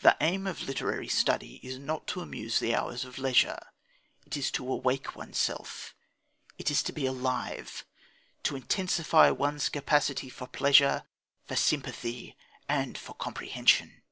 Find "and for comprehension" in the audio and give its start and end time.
12.68-14.02